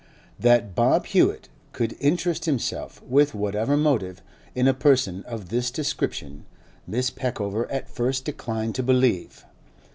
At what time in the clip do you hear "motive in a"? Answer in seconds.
3.77-4.73